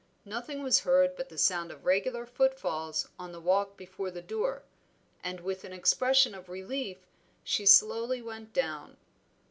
[0.25, 4.63] Nothing was heard but the sound of regular footfalls on the walk before the door,
[5.23, 7.05] and with an expression of relief
[7.43, 8.97] she slowly went down.